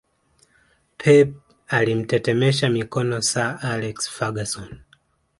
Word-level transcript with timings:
Pep 1.01 1.35
alimtetemesha 1.79 2.69
mikono 2.69 3.21
Sir 3.27 3.59
Alex 3.73 4.09
Ferguson 4.15 4.83